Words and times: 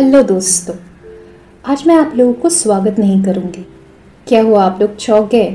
Hello 0.00 0.22
दोस्तों। 0.22 0.74
आज 1.64 1.82
मैं 1.86 1.94
आप 1.94 2.12
लोगों 2.16 2.32
को 2.32 2.48
स्वागत 2.48 2.98
नहीं 2.98 3.22
करूँगी। 3.22 3.64
क्या 4.26 4.42
हुआ? 4.42 4.62
आप 4.64 4.78
लोग 4.80 4.94
चौक 4.96 5.28
गए? 5.30 5.48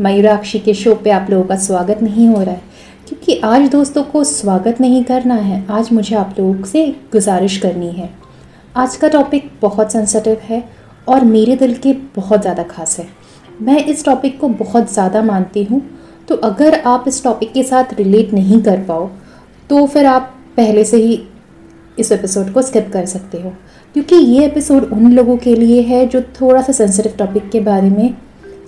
मयूराक्षी 0.00 0.58
के 0.58 0.72
शो 0.74 0.94
पे 0.94 1.10
आप 1.10 1.30
लोगों 1.30 1.44
का 1.44 1.56
स्वागत 1.56 2.02
नहीं 2.02 2.26
हो 2.28 2.42
रहा 2.42 2.54
है। 2.54 2.60
क्योंकि 3.08 3.38
आज 3.44 3.68
दोस्तों 3.70 4.02
को 4.04 4.22
स्वागत 4.24 4.80
नहीं 4.80 5.02
करना 5.04 5.34
है। 5.34 5.64
आज 5.70 5.88
मुझे 5.92 6.16
आप 6.16 6.34
लोगों 6.38 6.64
से 6.64 6.84
गुजारिश 7.12 7.56
करनी 7.58 7.90
है। 7.90 8.10
आज 8.76 8.96
का 8.96 9.08
टॉपिक 9.08 9.50
बहुत 9.62 9.92
सेंसिटिव 9.92 10.40
है 10.42 10.62
और 11.08 11.24
मेरे 11.24 11.56
दिल 11.56 11.74
के 11.76 11.92
बहुत 12.16 12.40
ज़्यादा 12.40 12.62
खास 12.64 12.98
है। 12.98 13.06
मैं 13.62 13.84
इस 13.84 14.04
टॉपिक 14.04 14.38
को 14.40 14.48
बहुत 14.48 14.92
ज़्यादा 14.92 15.22
मानती 15.22 15.62
हूँ। 15.64 15.80
तो 16.28 16.36
अगर 16.50 16.80
आप 16.82 17.04
इस 17.08 17.22
टॉपिक 17.24 17.52
के 17.52 17.62
साथ 17.62 17.94
रिलेट 17.94 18.34
नहीं 18.34 18.62
कर 18.62 18.82
पाओ 18.82 19.08
तो 19.70 19.86
फिर 19.86 20.06
आप 20.06 20.32
पहले 20.56 20.84
से 20.84 20.96
ही 20.96 21.20
इस 21.98 22.12
एपिसोड 22.12 22.52
को 22.52 22.62
स्किप 22.62 22.90
कर 22.92 23.06
सकते 23.06 23.40
हो। 23.40 23.52
क्योंकि 23.92 24.16
ये 24.16 24.44
एपिसोड 24.44 24.84
उन 24.84 25.12
लोगों 25.12 25.36
के 25.36 25.54
लिए 25.54 25.82
है 25.82 26.06
जो 26.06 26.20
थोड़ा 26.20 26.62
सा 26.62 26.72
सेंसिटिव 26.72 27.12
टॉपिक 27.18 27.50
के 27.50 27.60
बारे 27.60 27.90
में 27.90 28.14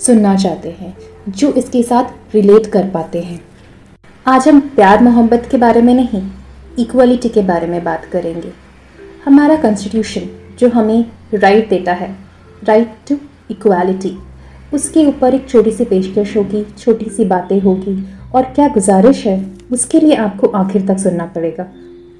सुनना 0.00 0.36
चाहते 0.36 0.68
हैं, 0.68 0.96
जो 1.28 1.52
इसके 1.52 1.82
साथ 1.82 2.34
रिलेट 2.34 2.66
कर 2.66 2.88
पाते 2.88 3.20
हैं। 3.20 3.40
आज 4.26 4.48
हम 4.48 4.60
प्यार 4.60 5.02
मोहब्बत 5.02 5.48
के 5.50 5.56
बारे 5.56 5.82
में 5.82 5.94
नहीं 5.94 6.22
इक्वलिटी 6.78 7.28
के 7.28 7.42
बारे 7.42 7.66
में 7.66 7.84
बात 7.84 8.04
करेंगे। 8.04 8.52
हमारा 9.24 9.56
कॉन्स्टिट्यूशन 9.56 10.20
जो 10.58 10.68
हमें 10.68 11.04
राइट 11.34 11.68
देता 11.68 11.92
है 11.92 12.16
राइट 12.64 12.94
टू 13.08 13.16
इक्वालिटी 13.50 14.18
उसके 14.74 15.06
ऊपर 15.06 15.34
एक 15.34 15.48
छोटी 15.48 15.70
सी 15.70 15.84
पेशकश 15.84 16.36
होगी, 16.36 16.66
छोटी 16.78 17.10
सी 17.10 17.24
बातें 17.24 17.60
होगी, 17.60 18.04
और 18.34 18.42
क्या 18.42 18.68
गुजारिश 18.68 19.26
है, 19.26 19.50
उसके 19.72 20.00
लिए 20.00 20.14
आपको 20.14 20.46
आखिर 20.46 20.86
तक 20.86 20.98
सुनना 20.98 21.26
पड़ेगा। 21.26 21.62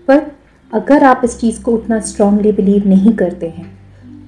पर 0.09 0.38
अगर 0.73 1.05
आप 1.05 1.21
इस 1.25 1.39
चीज़ 1.41 1.63
को 1.63 1.73
उतना 1.73 1.99
स्ट्रांगली 2.01 2.51
बिलीव 2.53 2.89
नहीं 2.89 3.13
करते 3.13 3.49
हैं 3.49 3.67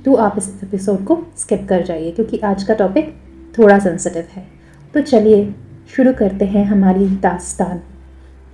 तो 0.05 0.15
आप 0.17 0.35
इस 0.39 0.49
एपिसोड 0.65 1.05
को 1.05 1.19
स्किप 1.37 1.67
कर 1.69 1.83
जाइए, 1.83 2.11
क्योंकि 2.11 2.39
आज 2.39 2.63
का 2.63 2.75
टॉपिक 2.75 3.15
थोड़ा 3.59 3.79
सेंसिटिव 3.79 4.27
है। 4.33 4.47
तो 4.95 5.01
चलिए, 5.01 5.55
शुरू 5.97 6.13
करते 6.13 6.45
हैं 6.45 6.65
हमारी 6.65 7.07
दास्तान 7.23 7.81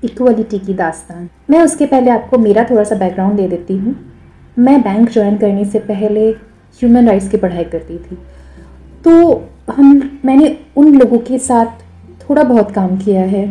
इक्वलिटी 0.02 0.58
की 0.58 0.74
दास्तान। 0.74 1.28
मैं 1.50 1.62
उसके 1.62 1.86
पहले 1.86 2.10
आपको 2.10 2.38
मेरा 2.38 2.64
थोड़ा 2.64 2.84
सा 2.84 2.96
बैकग्राउंड 2.96 3.36
दे 3.36 3.48
देती 3.48 3.76
हूँ। 3.76 3.94
मैं 4.58 4.80
बैंक 4.82 5.10
ज्वाइन 5.10 5.36
करने 5.38 5.64
से 5.64 5.78
पहले 5.80 6.28
ह्यूमन 6.80 7.08
राइट्स 7.08 7.28
की 7.28 7.36
पढ़ाई 7.36 7.64
करती 7.64 7.98
थी। 7.98 8.18
तो 9.04 9.44
हम, 9.70 10.20
मैंने 10.24 10.56
उन 10.76 10.94
लोगों 10.98 11.18
के 11.18 11.38
साथ 11.40 11.82
थोड़ा 12.20 12.42
बहुत 12.44 12.70
काम 12.70 12.96
किया 12.98 13.22
है, 13.22 13.46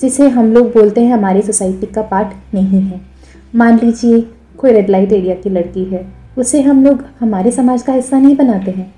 जिसे 0.00 0.28
हम 0.28 0.52
लोग 0.52 0.72
बोलते 0.74 1.00
हैं 1.00 1.12
हमारी 1.12 1.42
सोसाइटी 1.42 1.86
का 1.86 2.02
पार्ट 2.04 2.54
नहीं 2.54 2.80
है। 2.82 3.11
मान 3.52 3.78
लीजिए, 3.78 4.20
कोई 4.58 4.72
रेड 4.72 4.90
लाइट 4.90 5.12
एरिया 5.12 5.34
की 5.34 5.50
लड़की 5.50 5.84
है, 5.84 6.06
उसे 6.38 6.60
हम 6.62 6.84
लोग 6.84 7.04
हमारे 7.20 7.50
समाज 7.50 7.82
का 7.82 7.92
हिस्सा 7.92 8.18
नहीं 8.18 8.36
बनाते 8.36 8.70
हैं। 8.70 8.94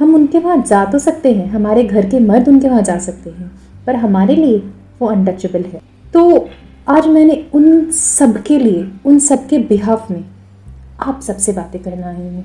हम 0.00 0.14
उनके 0.14 0.38
वहाँ 0.38 0.56
जा 0.58 0.84
तो 0.84 0.98
सकते 0.98 1.32
हैं, 1.32 1.46
हमारे 1.46 1.84
घर 1.84 2.08
के 2.10 2.20
मर्द 2.20 2.48
उनके 2.48 2.68
वहाँ 2.68 2.82
जा 2.82 2.98
सकते 2.98 3.30
हैं, 3.30 3.50
पर 3.86 3.96
हमारे 3.96 4.34
लिए 4.36 4.58
वो 5.00 5.08
अनटचेबल 5.08 5.64
है। 5.64 5.80
तो 6.14 6.48
आज 6.88 7.06
मैंने 7.06 7.44
उन 7.54 7.90
सब 7.90 8.42
के 8.42 8.58
लिए, 8.58 8.88
उन 9.06 9.18
सब 9.18 9.46
के 9.48 9.58
बिहाफ 9.60 10.10
में 10.10 10.24
आप 11.00 11.20
सबसे 11.20 11.52
बातें 11.52 11.82
करना 11.82 12.08
आई 12.08 12.16
हूँ, 12.16 12.44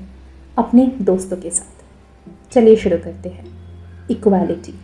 अपने 0.58 0.90
दोस्तों 1.02 1.36
के 1.36 1.50
साथ। 1.50 2.52
चलिए 2.52 2.76
शुरू 2.76 2.96
करते 2.96 3.28
हैं। 3.28 3.44
इक्वालिटी 4.10 4.74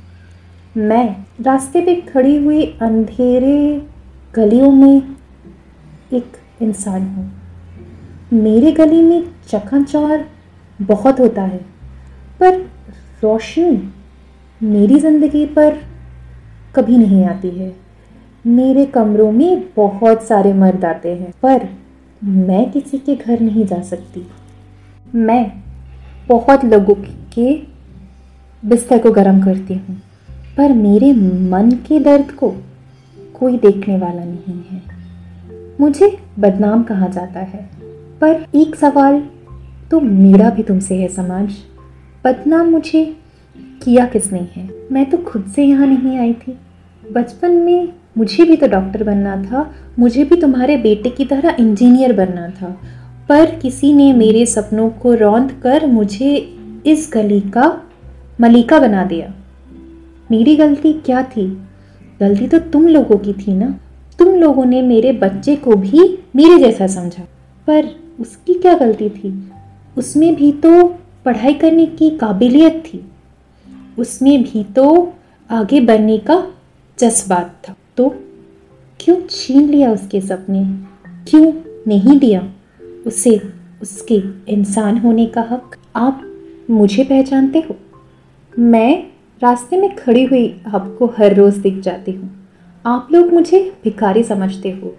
मैं 0.76 1.06
रास्ते 1.40 1.80
पे 1.80 1.94
खड़ी 2.02 2.36
हुई 2.36 2.64
अंधेरे 2.82 3.82
गलियों 4.34 4.70
में 4.72 5.02
एक 6.12 6.36
इंसान 6.60 7.02
हूँ। 7.06 7.30
मेरे 8.34 8.72
गली 8.72 9.00
में 9.02 9.22
चकाचौर 9.48 10.24
बहुत 10.78 11.20
होता 11.20 11.42
है, 11.42 11.58
पर 12.40 12.58
रोशनी 13.22 13.92
मेरी 14.60 14.98
ज़िंदगी 15.00 15.44
पर 15.48 15.78
कभी 16.74 16.96
नहीं 16.98 17.24
आती 17.24 17.50
है। 17.50 17.74
मेरे 18.44 18.84
कमरों 18.86 19.30
में 19.32 19.64
बहुत 19.76 20.22
सारे 20.22 20.52
मर्द 20.54 20.84
आते 20.84 21.14
हैं, 21.14 21.32
पर 21.42 21.68
मैं 22.22 22.70
किसी 22.72 22.98
के 22.98 23.14
घर 23.16 23.40
नहीं 23.40 23.64
जा 23.66 23.80
सकती। 23.82 24.26
मैं 25.16 25.44
बहुत 26.28 26.64
लोगों 26.64 26.94
के 27.34 27.54
बिस्तर 28.62 28.98
को 28.98 29.10
गर्म 29.12 29.42
करती 29.42 29.74
हूँ, 29.74 29.96
पर 30.56 30.72
मेरे 30.74 31.12
मन 31.12 31.70
के 31.88 31.98
दर्द 32.00 32.30
को 32.32 32.54
कोई 33.34 33.56
देखने 33.58 33.98
वाला 33.98 34.24
नहीं 34.24 34.62
है। 34.70 34.87
मुझे 35.80 36.18
बदनाम 36.38 36.82
कहा 36.82 37.08
जाता 37.08 37.40
है। 37.40 37.70
पर 38.20 38.46
एक 38.54 38.76
सवाल 38.76 39.22
तो 39.90 40.00
मेरा 40.00 40.50
भी 40.50 40.62
तुमसे 40.62 40.94
है 40.94 41.08
समाज। 41.08 41.52
बदनाम 42.24 42.66
मुझे 42.66 43.16
किया 43.84 44.06
किसने 44.06 44.48
है? 44.56 44.70
मैं 44.92 45.10
तो 45.10 45.18
खुद 45.18 45.52
से 45.56 45.64
यहाँ 45.64 45.86
नहीं 45.86 46.18
आई 46.18 46.32
थी। 46.32 46.58
बचपन 47.12 47.50
में 47.50 47.88
मुझे 48.18 48.44
भी 48.44 48.56
तो 48.56 48.68
डॉक्टर 48.68 49.04
बनना 49.04 49.42
था। 49.42 49.74
मुझे 49.98 50.24
भी 50.24 50.40
तुम्हारे 50.40 50.76
बेटे 50.76 51.10
की 51.10 51.24
तरह 51.24 51.56
इंजीनियर 51.60 52.12
बनना 52.12 52.48
था। 52.48 52.80
पर 53.28 53.54
किसी 53.54 53.92
ने 53.92 54.12
मेरे 54.12 54.46
सपनों 54.46 54.90
को 54.90 55.14
रौंद 55.14 55.52
कर 55.62 55.86
मुझे 55.86 56.56
इस 56.86 57.10
गली 57.14 57.40
का 57.40 57.82
मलिका 58.40 58.78
बना 58.78 59.04
दिया। 59.04 59.34
मेरी 60.30 60.56
गलती 60.56 60.92
क्या 60.92 61.22
थी? 61.22 61.62
गलती 62.20 62.48
तो 62.48 62.58
तुम 62.58 62.88
लोगों 62.88 63.18
की 63.18 63.32
थी 63.32 63.52
ना? 63.52 63.80
तुम 64.18 64.28
लोगों 64.28 64.64
ने 64.64 64.82
मेरे 64.82 65.12
बच्चे 65.12 65.56
को 65.56 65.76
भी 65.76 66.18
मेरे 66.36 66.58
जैसा 66.58 66.86
समझा। 66.86 67.22
पर 67.66 67.88
उसकी 68.20 68.54
क्या 68.54 68.74
गलती 68.74 69.08
थी? 69.08 69.52
उसमें 69.98 70.36
भी 70.36 70.52
तो 70.52 70.88
पढ़ाई 71.24 71.54
करने 71.54 71.86
की 71.86 72.10
काबिलियत 72.10 72.84
थी। 72.86 73.04
उसमें 73.98 74.42
भी 74.42 74.64
तो 74.64 75.12
आगे 75.50 75.80
बढ़ने 75.80 76.18
का 76.18 76.46
जज्बात 76.98 77.62
था। 77.68 77.76
तो 77.96 78.14
क्यों 79.00 79.16
छीन 79.30 79.68
लिया 79.68 79.92
उसके 79.92 80.20
सपने? 80.20 80.64
क्यों 81.30 81.52
नहीं 81.86 82.18
दिया 82.18 82.52
उसे 83.06 83.40
उसके 83.82 84.22
इंसान 84.48 84.98
होने 84.98 85.26
का 85.26 85.40
हक? 85.40 85.76
आप 85.96 86.22
मुझे 86.70 87.04
पहचानते 87.04 87.58
हो? 87.58 87.76
मैं 88.58 89.04
रास्ते 89.42 89.76
में 89.76 89.96
खड़ी 89.96 90.24
हुई 90.24 90.60
आपको 90.66 91.06
हर 91.06 91.34
रोज़ 91.34 91.60
दिख 91.60 91.78
जाती 91.80 92.12
हूँ। 92.12 92.37
आप 92.86 93.08
लोग 93.12 93.32
मुझे 93.32 93.76
भिखारी 93.84 94.22
समझते 94.22 94.70
हो। 94.70 94.96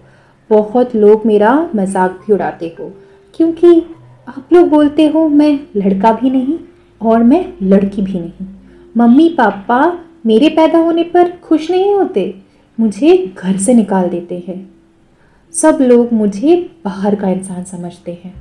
बहुत 0.50 0.96
लोग 0.96 1.26
मेरा 1.26 1.70
मज़ाक 1.76 2.12
भी 2.12 2.34
उड़ाते 2.34 2.76
हो। 2.80 2.94
क्योंकि 3.36 3.82
आप 4.28 4.50
लोग 4.54 4.70
बोलते 4.70 5.08
हो, 5.08 5.28
मैं 5.28 5.60
लड़का 5.76 6.14
भी 6.14 6.30
नहीं 6.30 6.60
और 7.02 7.24
मैं 7.24 7.54
लड़की 7.64 8.02
भी 8.02 8.20
नहीं। 8.20 8.48
मम्मी, 8.98 9.30
पापा 9.30 10.00
मेरे 10.26 10.50
पैदा 10.50 10.80
होने 10.80 11.04
पर 11.04 11.32
खुश 11.44 11.72
नहीं 11.72 11.94
होते। 11.96 12.36
मुझे 12.80 13.34
घर 13.38 13.58
से 13.58 13.74
निकाल 13.74 14.10
देते 14.10 14.44
हैं। 14.48 14.70
सब 15.54 15.78
लोग 15.82 16.14
मुझे 16.14 16.72
बाहर 16.86 17.16
का 17.16 17.30
इंसान 17.30 17.64
समझते 17.64 18.12
हैं। 18.12 18.34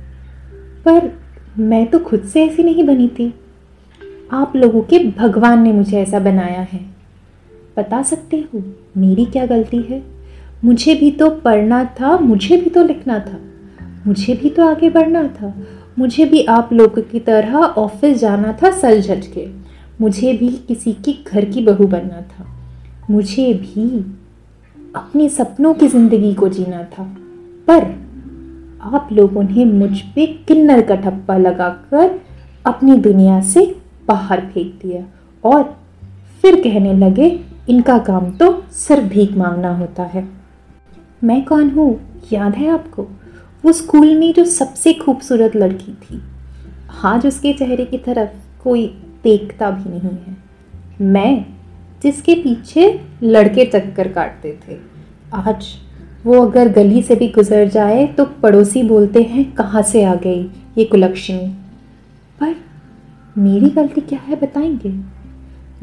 पर 0.85 1.11
मैं 1.59 1.87
तो 1.87 1.99
खुद 1.99 2.23
से 2.23 2.45
ऐसी 2.45 2.63
नहीं 2.63 2.83
बनी 2.83 3.07
थी। 3.07 3.33
आप 4.31 4.55
लोगों 4.55 4.81
के 4.81 5.11
भगवान 5.17 5.61
ने 5.61 5.71
मुझे 5.71 6.01
ऐसा 6.01 6.19
बनाया 6.19 6.61
है। 6.61 6.98
बता 7.79 8.01
सकते 8.03 8.37
हो? 8.37 8.63
मेरी 8.97 9.25
क्या 9.25 9.45
गलती 9.45 9.77
है? 9.77 10.03
मुझे 10.65 10.95
भी 10.95 11.11
तो 11.11 11.29
पढ़ना 11.29 11.83
था, 11.85 12.17
मुझे 12.17 12.57
भी 12.57 12.69
तो 12.69 12.83
लिखना 12.83 13.19
था। 13.19 13.39
मुझे 14.07 14.33
भी 14.33 14.49
तो 14.49 14.67
आगे 14.67 14.89
बढ़ना 14.89 15.27
था। 15.27 15.53
मुझे 15.99 16.25
भी 16.25 16.43
आप 16.43 16.69
लोगों 16.73 17.01
की 17.01 17.19
तरह 17.19 17.55
ऑफ़िस 17.55 18.17
जाना 18.17 18.57
था 18.63 18.71
सल 18.71 19.01
झट 19.01 19.21
के। 19.33 19.47
मुझे 20.01 20.33
भी 20.33 20.49
किसी 20.67 20.93
के 20.93 21.13
घर 21.31 21.45
की 21.45 21.61
बहू 21.61 21.87
बनना 21.87 22.21
था। 22.21 22.45
मुझे 23.09 23.53
भी 23.53 23.87
अपने 24.95 25.29
सपनों 25.29 25.73
की 25.73 25.87
ज़िंदगी 25.87 26.33
को 26.33 26.49
जीना 26.49 26.83
था। 26.83 27.03
पर 27.67 27.83
आप 28.81 29.09
लोगों 29.11 29.43
ने 29.43 29.65
मुझ 29.65 29.99
पे 30.15 30.25
किन्नर 30.47 30.81
का 30.81 30.95
ठप्पा 30.95 31.37
लगाकर 31.37 32.19
अपनी 32.65 32.97
दुनिया 32.97 33.41
से 33.41 33.75
बाहर 34.07 34.39
फेंक 34.53 34.73
दिया 34.81 35.03
और 35.43 35.63
फिर 36.41 36.61
कहने 36.61 36.93
लगे 36.93 37.29
इनका 37.69 37.97
काम 37.97 38.31
तो 38.31 38.63
सिर्फ़ 38.71 39.03
भीख 39.03 39.31
मांगना 39.31 39.77
होता 39.77 40.03
है। 40.03 40.27
मैं 41.23 41.45
कौन 41.45 41.69
हूँ? 41.69 41.99
याद 42.33 42.55
है 42.55 42.69
आपको? 42.69 43.07
वो 43.65 43.71
स्कूल 43.71 44.15
में 44.15 44.33
जो 44.33 44.45
सबसे 44.45 44.93
खूबसूरत 44.93 45.55
लड़की 45.55 45.91
थी। 45.91 46.21
आज 47.03 47.27
उसके 47.27 47.53
चेहरे 47.53 47.85
की 47.85 47.97
तरफ़ 47.97 48.63
कोई 48.63 48.87
देखता 49.23 49.71
भी 49.71 49.89
नहीं 49.89 50.17
है। 50.17 50.37
मैं, 51.01 51.45
जिसके 52.03 52.35
पीछे 52.35 53.01
लड़के 53.23 53.65
चक्कर 53.65 54.07
काटते 54.07 54.59
थे। 54.67 54.77
आज 55.33 55.65
वो 56.25 56.45
अगर 56.45 56.69
गली 56.69 57.01
से 57.01 57.15
भी 57.15 57.27
गुजर 57.27 57.67
जाए 57.67 58.07
तो 58.07 58.25
पड़ोसी 58.25 58.83
बोलते 58.83 59.23
हैं, 59.23 59.53
कहाँ 59.53 59.81
से 59.81 60.03
आ 60.03 60.15
गई 60.15 60.43
ये 60.77 60.85
कुलक्षणी? 60.85 61.47
पर 62.39 62.55
मेरी 63.37 63.69
गलती 63.69 64.01
क्या 64.01 64.19
है 64.19 64.35
बताएँगे? 64.35 65.18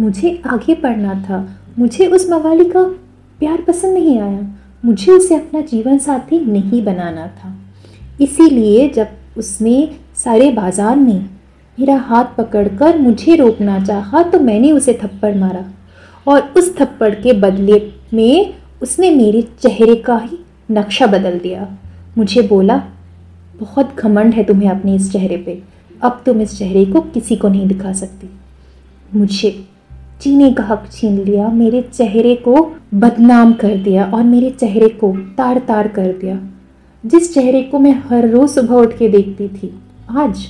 मुझे 0.01 0.41
आगे 0.47 0.75
पढ़ना 0.75 1.15
था। 1.23 1.47
मुझे 1.79 2.07
उस 2.07 2.29
मवाली 2.31 2.65
का 2.65 2.83
प्यार 3.41 3.63
पसंद 3.63 3.95
नहीं 3.95 4.19
आया। 4.21 4.41
मुझे 4.85 5.13
उसे 5.13 5.35
अपना 5.35 5.61
जीवन 5.63 5.99
साथी 5.99 6.39
नहीं 6.43 6.83
बनाना 6.85 7.27
था। 7.29 7.55
इसीलिए 8.21 8.89
जब 8.89 9.09
उसने 9.39 9.89
सारे 10.17 10.51
बाज़ार 10.53 10.97
में 10.97 11.29
मेरा 11.79 11.97
हाथ 12.01 12.37
पकड़कर 12.37 12.99
मुझे 12.99 13.35
रोकना 13.37 13.79
चाहा 13.85 14.23
तो 14.23 14.41
मैंने 14.41 14.73
उसे 14.73 14.99
थप्पड़ 15.03 15.35
मारा। 15.37 15.65
और 16.27 16.41
उस 16.57 16.75
थप्पड़ 16.77 17.15
के 17.15 17.33
बदले 17.33 17.81
में 18.15 18.55
उसने 18.83 19.11
मेरे 19.11 19.43
चेहरे 19.61 19.95
का 19.97 20.17
ही 20.19 20.39
नक्शा 20.71 21.07
बदल 21.07 21.39
दिया। 21.39 21.69
मुझे 22.19 22.43
बोला, 22.43 22.77
बहुत 23.57 23.95
घमंड 23.97 24.35
है 24.35 24.45
तुम्हें 24.45 24.71
अपने 24.71 24.95
इस 24.95 25.11
चेहरे 25.13 25.37
पे। 25.37 25.63
अब 26.03 26.23
तुम 26.27 26.41
इस 26.41 26.59
चेहरे 26.59 26.85
को 26.85 27.01
किसी 27.01 27.37
को 27.37 27.49
नहीं 27.49 27.67
दिखा 27.69 27.93
सकती। 27.93 28.29
मुझे 29.15 29.51
जीने 30.21 30.51
का 30.53 30.65
हक 30.65 30.87
छीन 30.93 31.19
लिया, 31.19 31.49
मेरे 31.49 31.81
चेहरे 31.85 32.35
को 32.39 32.55
बदनाम 32.95 33.53
कर 33.53 33.77
दिया 33.77 34.05
और 34.07 34.23
मेरे 34.25 34.51
चेहरे 34.51 34.89
को 34.91 35.13
तार 35.39 35.59
तार 35.59 35.89
कर 35.89 36.13
दिया। 36.13 36.39
जिस 37.05 37.33
चेहरे 37.35 37.63
को 37.63 37.79
मैं 37.79 37.93
हर 38.09 38.29
रोज़ 38.29 38.51
सुबह 38.51 38.75
उठ 38.75 38.97
के 38.99 39.09
देखती 39.09 39.49
थी, 39.49 39.73
आज 40.11 40.47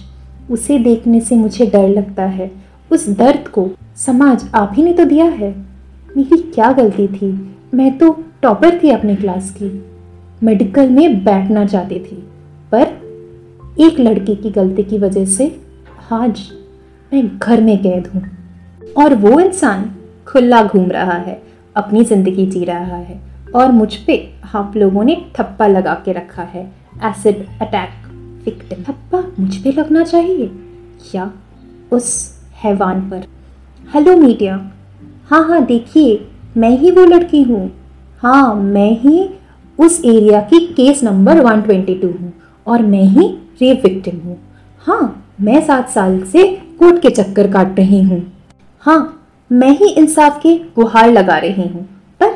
उसे 0.50 0.78
देखने 0.78 1.20
से 1.20 1.36
मुझे 1.36 1.66
डर 1.66 1.88
लगता 1.88 2.24
है। 2.24 2.50
उस 2.90 3.08
दर्द 3.10 3.48
को 3.48 3.68
समाज 3.96 4.44
आप 4.54 4.72
ही 4.74 4.82
ने 4.82 4.92
तो 4.92 5.04
दिया 5.04 5.24
है। 5.26 5.50
मेरी 6.16 6.36
क्या 6.44 6.70
गलती 6.72 7.06
थी? 7.08 7.32
मैं 7.74 7.96
तो 7.98 8.10
टॉपर 8.42 8.78
थी 8.82 8.90
अपने 8.90 9.16
क्लास 9.16 9.50
की। 9.52 9.70
मेडिकल 10.42 10.90
में 10.90 11.24
बैठना 11.24 11.64
चाहती 11.66 11.98
थी, 12.00 12.22
पर 12.72 12.86
एक 13.80 14.00
लड़के 14.00 14.34
की 14.34 14.50
गलती 14.50 14.82
की 14.82 14.98
वजह 14.98 15.24
से 15.26 15.54
आज 16.12 16.40
मैं 17.12 17.26
घर 17.28 17.60
में 17.60 17.78
कैद 17.82 18.06
हूँ। 18.06 18.22
और 18.96 19.14
वो 19.14 19.38
इंसान 19.40 19.84
खुला 20.28 20.62
घूम 20.62 20.90
रहा 20.90 21.16
है, 21.16 21.40
अपनी 21.76 22.04
ज़िंदगी 22.04 22.46
जी 22.46 22.64
रहा 22.64 22.96
है 22.96 23.20
और 23.54 23.72
मुझ 23.72 23.94
पर 23.96 24.48
आप 24.54 24.76
लोगों 24.76 25.04
ने 25.04 25.16
थप्पा 25.38 25.66
लगा 25.66 25.94
के 26.04 26.12
रखा 26.12 26.42
है। 26.44 26.64
एसिड 27.04 27.44
अटैक 27.62 27.90
विक्टिम 28.44 28.82
थप्पा 28.84 29.22
मुझ 29.40 29.56
पर 29.56 29.72
लगना 29.72 30.04
चाहिए 30.04 30.50
या 31.14 31.30
उस 31.92 32.08
हैवान 32.62 33.00
पर? 33.10 33.26
हेलो 33.88 34.16
मीडिया 34.16 34.54
हाँ 35.30 35.42
हाँ 35.48 35.64
देखिए, 35.64 36.26
मैं 36.56 36.70
ही 36.70 36.90
वो 36.90 37.04
लड़की 37.04 37.42
हूँ। 37.42 37.70
हाँ 38.22 38.54
मैं 38.54 38.90
ही 39.00 39.28
उस 39.78 40.00
एरिया 40.04 40.40
की 40.42 40.60
केस 40.74 41.02
नंबर 41.04 41.40
122 41.40 42.04
हूँ 42.04 42.32
और 42.66 42.82
मैं 42.82 43.04
ही 43.04 43.28
रेप 43.60 43.82
विक्टिम 43.84 44.20
हूँ। 44.20 44.38
हाँ 44.82 45.34
मैं 45.40 45.60
सात 45.66 45.88
साल 45.90 46.22
से 46.24 46.46
कोर्ट 46.78 47.02
के 47.02 47.10
चक्कर 47.10 47.50
काट 47.52 47.78
रही 47.78 48.02
हूँ। 48.02 48.20
हाँ 48.86 48.98
मैं 49.50 49.70
ही 49.70 49.88
इंसाफ 49.90 50.38
की 50.42 50.54
गुहार 50.76 51.10
लगा 51.12 51.36
रही 51.38 51.62
हूँ, 51.62 51.82
पर 52.20 52.34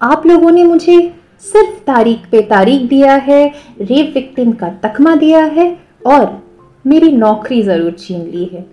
आप 0.00 0.26
लोगों 0.26 0.50
ने 0.50 0.64
मुझे 0.64 0.96
सिर्फ़ 1.44 1.78
तारीख 1.86 2.24
पे 2.30 2.40
तारीख 2.42 2.88
दिया 2.88 3.14
है, 3.16 3.46
रेप 3.80 4.10
विक्टिम 4.14 4.50
का 4.52 4.68
तकमा 4.82 5.14
दिया 5.16 5.44
है 5.46 5.68
और 6.06 6.42
मेरी 6.84 7.12
नौकरी 7.12 7.62
ज़रूर 7.62 7.92
छीन 7.98 8.24
ली 8.24 8.44
है। 8.44 8.64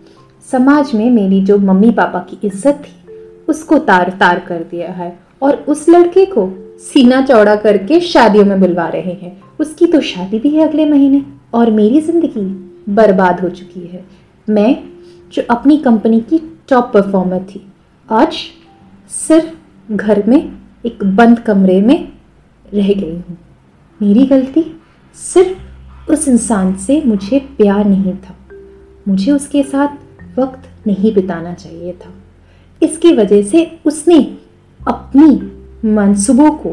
समाज 0.49 0.94
में 0.95 1.09
मेरी 1.11 1.41
जो 1.41 1.57
मम्मी 1.59 1.91
पापा 1.91 2.19
की 2.21 2.39
इज़्ज़त 2.44 2.81
थी, 2.85 3.13
उसको 3.49 3.77
तार 3.79 4.09
तार 4.19 4.39
कर 4.39 4.63
दिया 4.63 4.91
है 4.91 5.17
और 5.41 5.63
उस 5.67 5.88
लड़के 5.89 6.25
को 6.27 6.49
सीना 6.83 7.21
चौड़ा 7.21 7.55
करके 7.57 7.99
शादियों 8.01 8.45
में 8.45 8.59
बुलवा 8.59 8.88
रहे 8.89 9.13
हैं। 9.13 9.38
उसकी 9.59 9.85
तो 9.85 10.01
शादी 10.03 10.39
भी 10.39 10.49
है 10.49 10.67
अगले 10.67 10.89
महीने 10.89 11.23
और 11.53 11.71
मेरी 11.73 12.01
ज़िंदगी 12.01 12.49
बर्बाद 12.91 13.39
हो 13.39 13.49
चुकी 13.51 13.88
है। 13.88 14.05
मैं 14.47 14.77
जो 15.33 15.44
अपनी 15.49 15.77
कंपनी 15.79 16.19
की 16.23 16.41
टॉप 16.69 16.91
परफॉर्मर 16.93 17.39
थी। 17.39 17.67
आज 18.09 18.37
सिर्फ़ 19.09 19.93
घर 19.93 20.23
में 20.27 20.57
एक 20.85 21.03
बंद 21.03 21.39
कमरे 21.39 21.81
में 21.81 22.11
रह 22.73 22.93
गई 22.93 23.11
हूँ। 23.11 23.37
मेरी 24.01 24.25
गलती 24.25 24.63
सिर्फ़ 25.15 26.11
उस 26.11 26.27
इंसान 26.27 26.75
से 26.75 27.01
मुझे 27.05 27.39
प्यार 27.39 27.85
नहीं 27.85 28.13
था। 28.13 28.35
मुझे 29.07 29.31
उसके 29.31 29.63
साथ 29.63 29.87
वक्त 30.39 30.87
नहीं 30.87 31.13
बिताना 31.13 31.53
चाहिए 31.53 31.93
था। 31.93 32.13
इसकी 32.81 33.11
वजह 33.11 33.41
से 33.41 33.79
उसने 33.85 34.19
अपनी 34.87 35.29
मंसूबों 35.89 36.51
को 36.51 36.69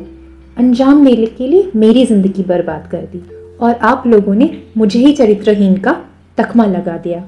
अंजाम 0.59 1.05
देने 1.05 1.27
के 1.27 1.47
लिए 1.47 1.71
मेरी 1.77 2.07
ज़िंदगी 2.07 2.43
बर्बाद 2.43 2.89
कर 2.91 3.03
दी 3.03 3.23
और 3.57 3.75
आप 3.75 4.07
लोगों 4.07 4.35
ने 4.35 4.63
मुझे 4.77 4.99
ही 4.99 5.13
चरित्रहीन 5.13 5.77
का 5.77 5.97
तकमा 6.39 6.67
लगा 6.67 6.97
दिया। 6.99 7.21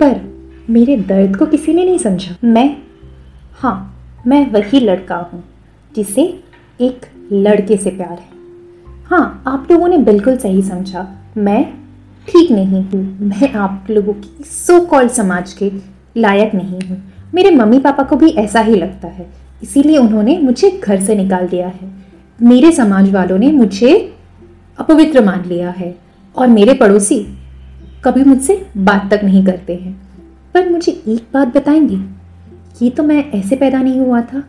पर 0.00 0.29
मेरे 0.70 0.96
दर्द 0.96 1.36
को 1.36 1.46
किसी 1.46 1.72
ने 1.72 1.84
नहीं 1.84 1.98
समझा। 1.98 2.34
मैं 2.44 2.76
हाँ 3.60 4.22
मैं 4.26 4.50
वही 4.50 4.80
लड़का 4.80 5.16
हूँ, 5.16 5.42
जिसे 5.94 6.22
एक 6.80 7.06
लड़के 7.32 7.76
से 7.76 7.90
प्यार 7.90 8.10
है। 8.10 8.28
हाँ 9.06 9.42
आप 9.46 9.66
लोगों 9.70 9.88
ने 9.88 9.98
बिल्कुल 9.98 10.36
सही 10.36 10.62
समझा। 10.62 11.06
मैं 11.36 11.64
ठीक 12.28 12.50
नहीं 12.50 12.82
हूँ। 12.84 13.18
मैं 13.20 13.52
आप 13.52 13.86
लोगों 13.90 14.12
की 14.12 14.44
सो 14.44 14.80
कॉल 14.80 15.08
समाज 15.08 15.52
के 15.52 15.70
लायक 16.16 16.54
नहीं 16.54 16.80
हूँ। 16.80 17.02
मेरे 17.34 17.50
मम्मी 17.50 17.78
पापा 17.78 18.02
को 18.02 18.16
भी 18.16 18.30
ऐसा 18.30 18.60
ही 18.60 18.76
लगता 18.76 19.08
है। 19.08 19.26
इसीलिए 19.62 19.98
उन्होंने 19.98 20.38
मुझे 20.38 20.70
घर 20.84 21.00
से 21.00 21.14
निकाल 21.14 21.48
दिया 21.48 21.68
है। 21.68 21.90
मेरे 22.42 22.72
समाज 22.72 23.10
वालों 23.10 23.38
ने 23.38 23.50
मुझे 23.52 23.96
अपवित्र 24.78 25.24
मान 25.24 25.44
लिया 25.44 25.70
है। 25.70 25.94
और 26.36 26.48
मेरे 26.48 26.74
पड़ोसी 26.74 27.18
कभी 28.04 28.24
मुझसे 28.24 28.66
बात 28.76 29.10
तक 29.10 29.24
नहीं 29.24 29.44
करते 29.46 29.74
हैं। 29.74 30.09
पर 30.54 30.70
मुझे 30.70 30.92
एक 30.92 31.26
बात 31.34 31.48
बताएँगे? 31.48 32.20
ये 32.84 32.90
तो 32.90 33.02
मैं 33.02 33.30
ऐसे 33.30 33.56
पैदा 33.56 33.82
नहीं 33.82 34.00
हुआ 34.00 34.20
था। 34.20 34.44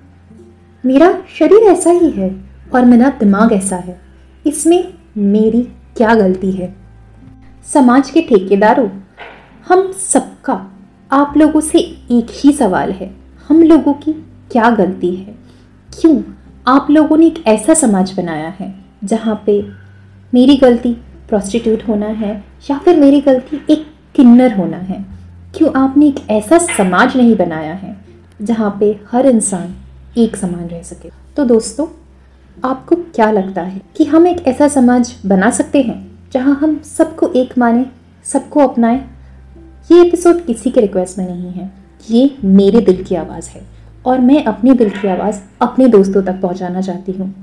मेरा 0.85 1.23
शरीर 1.39 1.59
ऐसा 1.59 1.91
ही 1.91 2.09
है 2.09 2.41
और 2.75 2.85
मेरा 2.85 3.09
दिमाग 3.09 3.53
ऐसा 3.53 3.75
है। 3.75 4.01
इसमें 4.45 4.93
मेरी 5.17 5.61
क्या 5.97 6.15
गलती 6.15 6.51
है? 6.51 6.75
समाज 7.73 8.09
के 8.09 8.21
ठेकेदारों, 8.21 8.89
हम 9.67 9.91
सबका, 9.91 10.71
आप 11.11 11.33
लोगों 11.37 11.61
से 11.61 11.79
एक 12.11 12.27
ही 12.29 12.51
सवाल 12.51 12.91
है। 12.91 13.15
हम 13.49 13.63
लोगों 13.63 13.93
की 13.93 14.13
क्या 14.51 14.69
गलती 14.69 15.15
है? 15.15 15.35
क्यों 16.01 16.21
आप 16.67 16.87
लोगों 16.89 17.17
ने 17.17 17.27
एक 17.27 17.47
ऐसा 17.47 17.73
समाज 17.73 18.13
बनाया 18.17 18.49
है 18.49 18.75
जहाँ 19.03 19.43
पे 19.45 19.65
मेरी 20.33 20.57
गलती 20.57 20.93
प्रोस्टिट्यूट 21.29 21.87
होना 21.87 22.05
है 22.05 22.43
या 22.71 22.77
फिर 22.77 22.99
मेरी 22.99 23.21
गलती 23.21 23.65
एक 23.69 23.87
किन्नर 24.15 24.57
होना 24.57 24.77
है? 24.77 25.10
क्यों 25.53 25.71
आपने 25.75 26.07
एक 26.07 26.29
ऐसा 26.29 26.57
समाज 26.57 27.15
नहीं 27.17 27.35
बनाया 27.35 27.73
है 27.73 27.95
जहाँ 28.41 28.77
पे 28.79 28.99
हर 29.11 29.25
इंसान 29.25 29.73
एक 30.17 30.35
समान 30.35 30.67
रह 30.67 30.81
सके? 30.81 31.09
तो 31.35 31.45
दोस्तों, 31.45 31.87
आपको 32.63 32.95
क्या 32.95 33.29
लगता 33.31 33.61
है 33.61 33.81
कि 33.95 34.05
हम 34.05 34.27
एक 34.27 34.47
ऐसा 34.47 34.67
समाज 34.67 35.13
बना 35.25 35.49
सकते 35.49 35.81
हैं 35.81 36.29
जहाँ 36.33 36.55
हम 36.55 36.79
सबको 36.87 37.27
एक 37.27 37.57
माने, 37.57 37.85
सबको 38.25 38.59
अपनाएँ? 38.59 38.97
ये 39.91 40.01
एपिसोड 40.01 40.45
किसी 40.45 40.69
के 40.69 40.81
रिक्वेस्ट 40.81 41.17
में 41.17 41.27
नहीं 41.27 41.51
है। 41.51 41.69
ये 42.09 42.35
मेरे 42.43 42.81
दिल 42.81 43.03
की 43.03 43.15
आवाज़ 43.15 43.49
है 43.49 43.61
और 44.05 44.19
मैं 44.19 44.43
अपने 44.43 44.73
दिल 44.73 44.89
की 44.91 45.07
आवाज़ 45.07 45.39
अपने 45.61 45.87
दोस्तों 45.87 46.23
तक 46.23 46.41
पहुँचाना 46.41 46.81
चाहती 46.81 47.11
हूँ। 47.11 47.33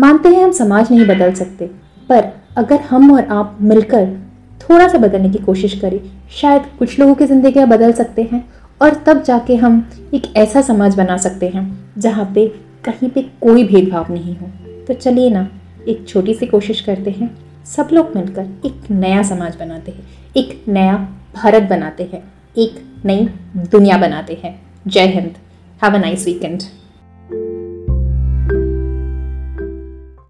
मानते 0.00 0.28
हैं 0.28 0.44
हम 0.44 0.52
समाज 0.52 0.90
नहीं 0.90 1.06
बदल 1.06 1.32
सकते, 1.34 1.66
पर 2.08 2.32
अगर 2.56 2.80
हम 2.80 3.12
और 3.12 3.24
आप 3.24 3.58
मिलकर 3.60 4.23
थोड़ा 4.64 4.88
सा 4.88 4.98
बदलने 4.98 5.30
की 5.30 5.38
कोशिश 5.38 5.78
करें। 5.80 5.98
शायद 6.32 6.66
कुछ 6.78 6.98
लोगों 6.98 7.14
की 7.14 7.26
ज़िंदगियाँ 7.26 7.66
बदल 7.68 7.92
सकते 7.92 8.22
हैं 8.22 8.44
और 8.80 8.94
तब 9.06 9.22
जाके 9.22 9.56
हम 9.56 9.84
एक 10.14 10.32
ऐसा 10.36 10.62
समाज 10.62 10.94
बना 10.94 11.16
सकते 11.16 11.48
हैं 11.48 11.64
जहाँ 11.98 12.30
पे 12.34 12.46
कहीं 12.84 13.10
पे 13.10 13.22
कोई 13.40 13.64
भेदभाव 13.64 14.12
नहीं 14.12 14.36
हो। 14.36 14.46
तो 14.86 14.94
चलिए 14.94 15.30
ना, 15.30 15.48
एक 15.88 16.04
छोटी 16.08 16.34
सी 16.34 16.46
कोशिश 16.46 16.80
करते 16.80 17.10
हैं। 17.10 17.30
सब 17.66 17.88
लोग 17.92 18.16
मिलकर 18.16 18.48
एक 18.66 18.90
नया 18.90 19.22
समाज 19.22 19.56
बनाते 19.56 19.90
हैं, 19.90 20.06
एक 20.36 20.64
नया 20.68 20.96
भारत 21.34 21.62
बनाते 21.62 22.04
हैं, 22.04 22.22
एक 22.56 22.82
नई 23.04 23.28
दुनिया 23.56 23.96
बनाते 23.98 24.38
हैं। 24.44 24.60
जय 24.86 25.06
Hind. 25.08 25.34
Have 25.82 25.94
a 25.94 25.98
nice 25.98 26.26
weekend 26.26 26.62